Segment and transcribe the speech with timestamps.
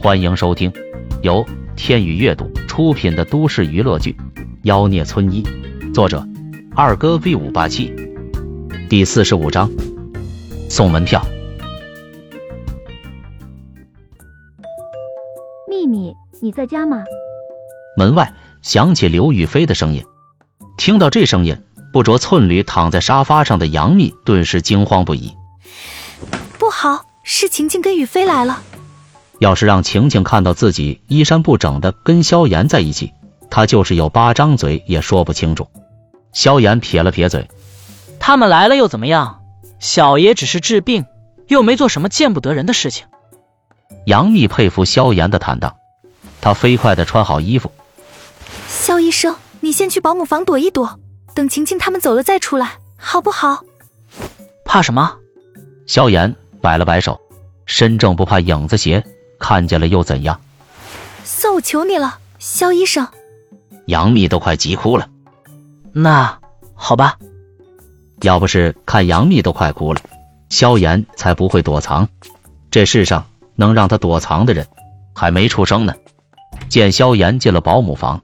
[0.00, 0.72] 欢迎收听
[1.22, 4.12] 由天宇阅读出品的都市娱乐剧
[4.62, 5.42] 《妖孽村医》，
[5.92, 6.24] 作者
[6.76, 7.92] 二哥 V 五八七，
[8.88, 9.68] 第四十五章
[10.70, 11.20] 送门票。
[15.68, 17.02] 秘密，你在家吗？
[17.96, 20.04] 门外响起刘雨菲的声音。
[20.76, 21.60] 听到这声音，
[21.92, 25.32] 不着寸缕躺在沙发上的杨幂顿时惊慌不已。
[26.56, 28.62] 不好，是晴晴跟雨飞来了。
[29.38, 33.12] 要是让晴晴看到自己衣衫不整的跟萧炎在一起，
[33.50, 35.68] 她就是有八张嘴也说不清楚。
[36.32, 37.48] 萧炎撇了撇嘴，
[38.18, 39.40] 他们来了又怎么样？
[39.78, 41.06] 小爷只是治病，
[41.46, 43.06] 又没做什么见不得人的事情。
[44.06, 45.76] 杨幂佩服萧炎的坦荡，
[46.40, 47.70] 她飞快的穿好衣服。
[48.66, 50.98] 萧医生，你先去保姆房躲一躲，
[51.34, 53.62] 等晴晴他们走了再出来，好不好？
[54.64, 55.16] 怕什么？
[55.86, 57.20] 萧炎摆了摆手，
[57.66, 59.04] 身正不怕影子斜。
[59.38, 60.40] 看见了又怎样？
[61.24, 63.06] 算我求你了，肖医生。
[63.86, 65.08] 杨幂都快急哭了。
[65.92, 66.38] 那
[66.74, 67.16] 好吧。
[68.22, 70.00] 要不是看杨幂都快哭了，
[70.48, 72.08] 萧炎才不会躲藏。
[72.70, 74.66] 这世上能让他躲藏的人
[75.14, 75.94] 还没出生呢。
[76.68, 78.20] 见萧炎进了保姆房，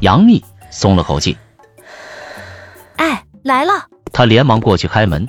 [0.00, 1.36] 杨幂松了口气。
[2.96, 3.72] 哎，来了。
[4.12, 5.26] 他连忙过去开门。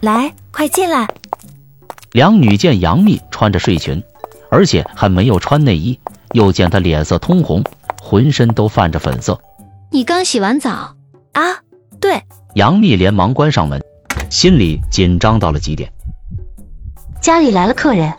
[0.00, 1.08] 来，快进来。
[2.12, 4.02] 两女见杨幂穿着睡裙，
[4.50, 5.98] 而且还没有穿内衣，
[6.32, 7.62] 又见她脸色通红，
[8.02, 9.40] 浑身都泛着粉色。
[9.92, 10.96] 你刚洗完澡
[11.32, 11.62] 啊？
[12.00, 12.20] 对。
[12.54, 13.80] 杨幂连忙关上门，
[14.28, 15.92] 心里紧张到了极点。
[17.22, 18.12] 家里来了客人。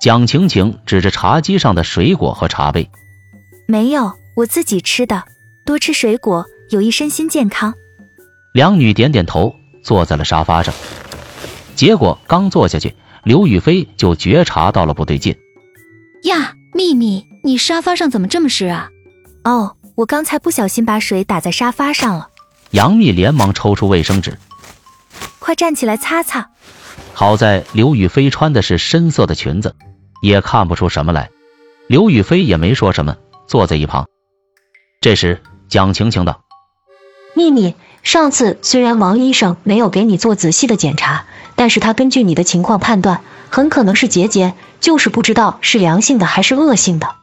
[0.00, 2.90] 蒋晴晴指着茶几上的水果和茶杯。
[3.68, 5.22] 没有，我自己吃的。
[5.64, 7.72] 多吃水果有益身心健康。
[8.52, 10.74] 两女点点头，坐在了沙发上。
[11.76, 12.96] 结果刚坐下去。
[13.24, 15.36] 刘雨菲就觉察到了不对劲，
[16.24, 18.88] 呀，秘密，你沙发上怎么这么湿啊？
[19.44, 22.28] 哦，我刚才不小心把水打在沙发上了。
[22.72, 24.36] 杨幂连忙抽出卫生纸，
[25.38, 26.50] 快站起来擦擦。
[27.14, 29.76] 好在刘雨菲穿的是深色的裙子，
[30.20, 31.30] 也看不出什么来。
[31.86, 33.16] 刘雨菲也没说什么，
[33.46, 34.06] 坐在一旁。
[35.00, 36.42] 这时，蒋晴晴道
[37.36, 41.24] ：“秘密，上次虽然王医生没有给你做仔细的检查。”
[41.54, 43.20] 但是他根据你的情况判断，
[43.50, 47.14] 很可能是结节，就是不知道是良性的还是恶性的。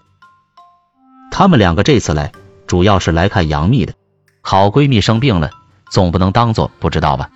[1.32, 2.32] 他们两个这次来，
[2.68, 3.94] 主要是来看杨幂的。
[4.42, 5.50] 好闺蜜生病了，
[5.92, 7.32] 总不能当做不知道吧？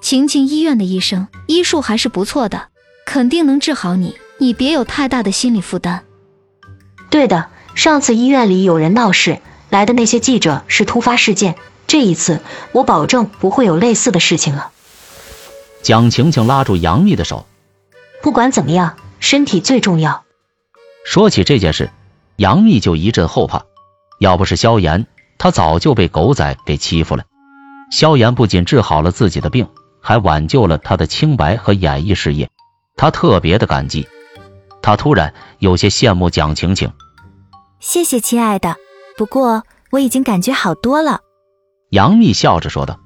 [0.00, 2.68] 晴晴医院的医生医术还是不错的，
[3.06, 6.02] 肯定能治好你，你别有太大的心理负担。
[7.10, 9.38] 对的，上次医院里有人闹事，
[9.68, 11.56] 来的那些记者是突发事件，
[11.92, 12.40] 这一次
[12.72, 14.70] 我保证不会有类似的事情了。
[15.82, 17.44] 蒋晴晴拉住杨幂的手，
[18.22, 20.24] 不管怎么样，身体最重要。
[21.04, 21.90] 说起这件事，
[22.36, 23.66] 杨幂就一阵后怕。
[24.18, 27.24] 要不是萧炎，她早就被狗仔给欺负了。
[27.90, 29.68] 萧炎不仅治好了自己的病，
[30.00, 32.48] 还挽救了他的清白和演艺事业，
[32.96, 34.08] 他特别的感激。
[34.80, 36.90] 他突然有些羡慕蒋晴晴。
[37.80, 38.76] 谢谢亲爱的，
[39.18, 41.20] 不过我已经感觉好多了。
[41.92, 42.98] 杨幂笑着说道。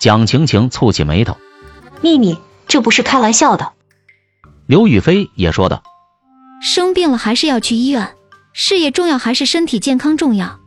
[0.00, 1.36] 蒋晴晴蹙起眉头。
[2.00, 3.72] 秘密，这不是开玩笑的。
[4.66, 5.82] 刘雨菲也说道
[6.60, 8.16] ：“生病了还是要去医院，
[8.54, 10.58] 事业重要还是身体健康重要？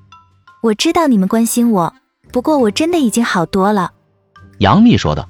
[0.61, 1.93] 我知道你们关心我，
[2.31, 3.91] 不过我真的已经好多了。”
[4.59, 5.27] 杨幂说道：“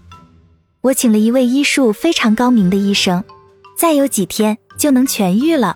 [0.81, 3.23] 我请了一位医术非常高明的医生，
[3.77, 5.75] 再有几天就能痊愈了。”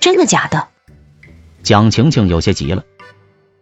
[0.00, 0.68] 真的假的？
[1.62, 2.84] 蒋晴晴有些急了：“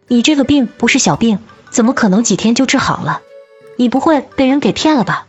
[0.08, 1.38] 你这个病不是小病，
[1.70, 3.22] 怎么可能几天就治好了？
[3.76, 5.26] 你不会被人给骗了吧？”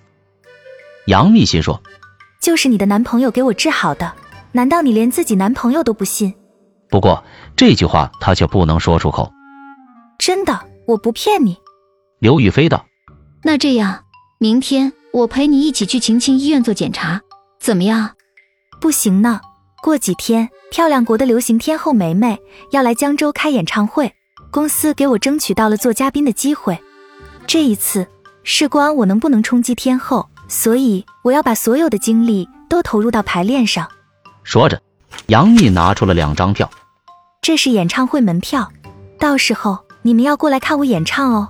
[1.08, 1.82] 杨幂心说
[2.42, 4.14] ：“就是你的男朋友给我治好的，
[4.52, 6.34] 难道你连自己男朋友都不信？”
[6.90, 7.24] 不过
[7.56, 9.32] 这句话她却不能说出口。
[10.20, 11.58] 真的，我不骗你。”
[12.20, 12.86] 刘雨菲道。
[13.44, 14.04] “那这样，
[14.38, 17.22] 明天我陪你一起去晴晴医院做检查，
[17.60, 18.12] 怎么样
[18.80, 19.42] ？”“不行呢，
[19.82, 22.40] 过几天漂亮国的流行天后梅梅
[22.72, 24.14] 要来江州开演唱会，
[24.52, 26.78] 公司给我争取到了做嘉宾的机会，
[27.48, 28.06] 这一次
[28.44, 33.90] 事关我能不能冲击天后。”所以我要把所有的精力都投入到排练上。
[34.44, 34.82] 说着，
[35.28, 36.70] 杨幂拿出了两张票，
[37.42, 38.70] 这是演唱会门票，
[39.18, 41.48] 到时候你们要过来看我演唱哦。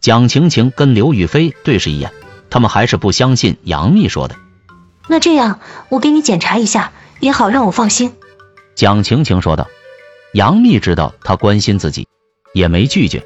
[0.00, 2.10] 蒋晴晴跟刘雨菲对视一眼，
[2.48, 4.36] 他们还是不相信杨幂说的。
[5.06, 5.60] 那这样，
[5.90, 8.14] 我给你检查一下，也好让我放心。
[8.74, 9.68] 蒋晴晴说道。
[10.32, 12.08] 杨幂知道她关心自己，
[12.54, 13.22] 也没拒绝。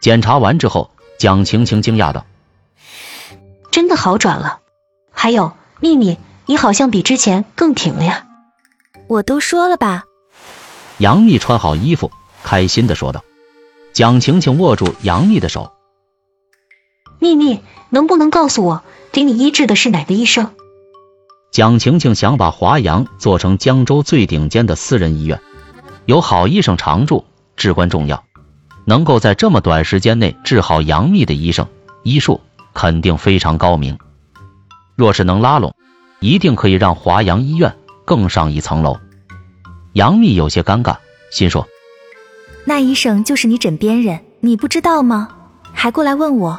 [0.00, 0.90] 检查完之后。
[1.18, 2.26] 蒋晴晴惊讶道
[3.70, 4.58] ：“真的好转了。”
[5.14, 8.26] 还有秘密，你好像比之前更挺了呀。
[9.06, 10.02] 我都说了吧。
[10.98, 12.10] 杨幂穿好衣服，
[12.42, 13.22] 开心的说道。
[13.92, 15.70] 蒋晴晴握住杨幂的手，
[17.20, 20.56] 秘密，能不能告诉我，给你医治的是哪个医生？
[21.52, 25.38] 蒋晴晴想把华阳做成江州最顶尖的私人医院，
[26.06, 27.26] 有好医生常驻
[27.56, 28.24] 至关重要。
[28.86, 31.68] 能够在这么短时间内治好杨幂的医生，
[32.04, 32.40] 医术
[32.72, 33.98] 肯定非常高明。
[34.96, 35.74] 若是能拉拢，
[36.20, 37.76] 一定可以让华阳医院
[38.06, 38.98] 更上一层楼。
[39.92, 40.96] 杨幂有些尴尬，
[41.30, 41.68] 心说
[42.64, 45.28] ：“那医生就是你枕边人，你不知道吗？
[45.74, 46.58] 还过来问我。”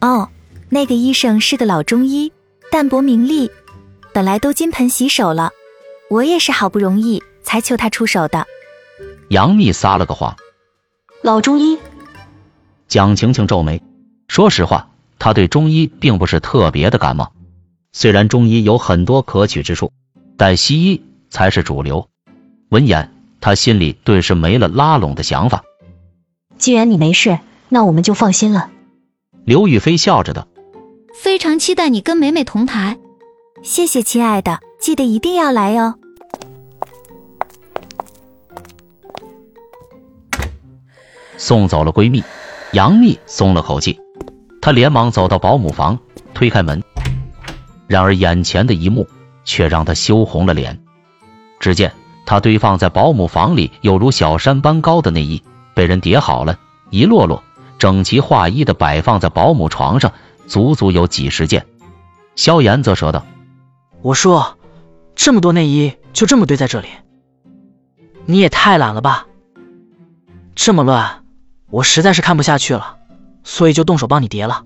[0.00, 0.28] 哦，
[0.68, 2.32] 那个医生是个老中医，
[2.70, 3.50] 淡泊名利，
[4.12, 5.50] 本来都金盆洗手了，
[6.08, 8.46] 我也是好不容易才求他出手的。
[9.28, 10.36] 杨幂撒了个谎。
[11.22, 11.78] 老中医，
[12.88, 13.82] 蒋晴晴皱眉。
[14.26, 17.32] 说实话，她对中医并不是特别的感冒。
[17.92, 19.92] 虽然中医有很多可取之处，
[20.36, 22.08] 但西医才是主流。
[22.70, 25.62] 闻言，她心里顿时没了拉拢的想法。
[26.58, 28.70] 既然你没事，那我们就放心了。
[29.44, 30.46] 刘雨菲笑着道，
[31.14, 32.98] 非常期待你跟美美同台。
[33.62, 35.94] 谢谢，亲爱的，记得一定要来哦。
[41.36, 42.24] 送走了闺蜜，
[42.72, 44.00] 杨幂松了口气，
[44.62, 45.98] 她连忙走到保姆房，
[46.32, 46.82] 推开门。
[47.86, 49.06] 然而眼前的一幕
[49.44, 50.80] 却让她羞红了脸。
[51.58, 51.92] 只见
[52.24, 55.42] 她堆放在保姆房里有如小山般高的内衣
[55.74, 56.58] 被人叠好了，
[56.88, 57.42] 一摞摞
[57.78, 60.12] 整齐划一的摆放在保姆床上，
[60.46, 61.66] 足足有几十件。
[62.36, 63.24] 萧炎则说道
[64.02, 64.58] ：“我说，
[65.14, 66.88] 这么多内衣就这么堆在这里，
[68.26, 69.26] 你也太懒了吧？
[70.54, 71.16] 这么乱。”
[71.70, 72.96] 我实在是看不下去了，
[73.44, 74.64] 所以就动手帮你叠了。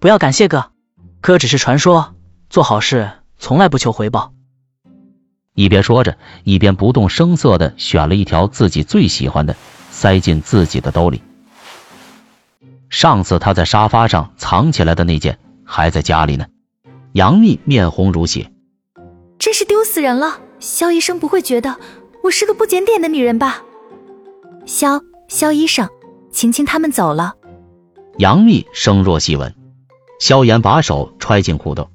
[0.00, 0.70] 不要感谢哥，
[1.22, 2.14] 哥只是传说，
[2.50, 4.34] 做好事从来不求回报。
[5.54, 9.56] 一边说着，一边不动声色的选了一条自己最喜欢的，
[9.90, 11.22] 塞进自己的兜里。
[12.90, 16.44] 上次他在沙发上藏起来的那件还在家里呢。
[17.14, 18.50] 杨幂面红如血，
[19.38, 20.40] 真是丢死人了！
[20.58, 21.76] 肖医生不会觉得
[22.24, 23.62] 我是个不检点的女人吧？
[24.66, 25.00] 肖。
[25.28, 25.88] 肖医生，
[26.32, 27.34] 晴晴他们走了。
[28.18, 29.54] 杨幂声若细蚊，
[30.18, 31.88] 萧炎把手揣进裤兜。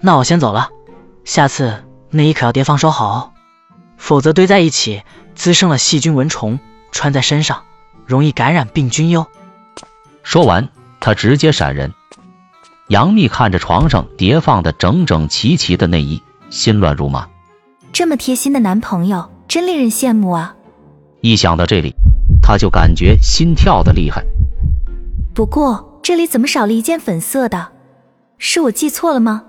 [0.00, 0.70] 那我先走了，
[1.24, 3.32] 下次内衣可要叠放收好哦，
[3.98, 5.02] 否则堆在一起
[5.34, 6.58] 滋生了细菌蚊虫，
[6.90, 7.64] 穿在身上
[8.06, 9.26] 容易感染病菌哟。
[10.22, 10.70] 说完，
[11.00, 11.92] 他直接闪人。
[12.92, 17.26] 杨幂看着床上叠放的整整齐齐的内衣，心乱如麻。
[17.90, 20.54] 这么贴心的男朋友，真令人羡慕啊！
[21.22, 21.94] 一想到这里，
[22.42, 24.22] 她就感觉心跳的厉害。
[25.32, 27.68] 不过这里怎么少了一件粉色的？
[28.36, 29.42] 是我记错了吗？